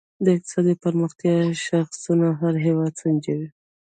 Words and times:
د 0.23 0.25
اقتصادي 0.35 0.73
پرمختیا 0.83 1.35
شاخصونه 1.65 2.27
هر 2.41 2.55
هېواد 2.65 2.93
سنجوي. 3.01 3.49